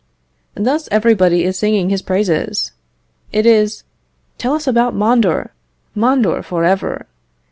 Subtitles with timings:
[0.55, 2.71] Thus everybody is singing his praises.
[3.31, 3.83] It is,
[4.39, 5.51] "Tell us about Mondor!
[5.95, 7.05] Mondor for ever!